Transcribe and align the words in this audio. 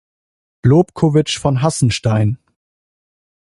Lobkowicz 0.65 1.37
von 1.37 1.61
Hassenstein. 1.61 2.39